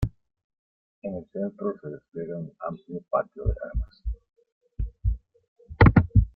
En 1.03 1.15
el 1.15 1.27
centro 1.31 1.75
se 1.79 1.89
despliega 1.89 2.35
un 2.39 2.51
amplio 2.67 3.01
Patio 3.11 3.43
de 3.43 3.53
Armas. 3.71 4.01